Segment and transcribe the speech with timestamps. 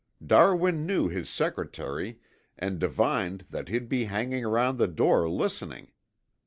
[0.25, 2.19] Darwin knew his secretary
[2.57, 5.91] and divined that he'd be hanging around the door listening.